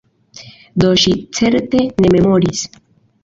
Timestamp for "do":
0.83-0.87